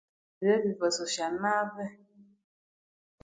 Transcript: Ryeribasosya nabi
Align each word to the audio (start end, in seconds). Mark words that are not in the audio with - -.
Ryeribasosya 0.39 1.25
nabi 1.41 1.83